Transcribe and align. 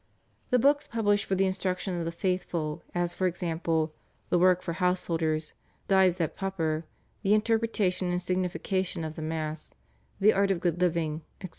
The 0.49 0.57
books 0.57 0.87
published 0.87 1.25
for 1.25 1.35
the 1.35 1.45
instruction 1.45 1.95
of 1.99 2.05
the 2.05 2.11
faithful 2.11 2.81
as 2.95 3.13
for 3.13 3.27
example, 3.27 3.93
/The 4.31 4.39
Work 4.39 4.63
for 4.63 4.73
Householders/, 4.73 5.53
/Dives 5.87 6.19
et 6.19 6.35
Pauper/, 6.35 6.85
/The 7.23 7.33
Interpretation 7.35 8.09
and 8.09 8.19
Signification 8.19 9.03
of 9.03 9.15
the 9.15 9.21
Mass/, 9.21 9.73
/The 10.19 10.35
Art 10.35 10.49
of 10.49 10.59
Good 10.59 10.81
Living/, 10.81 11.21
etc. 11.39 11.49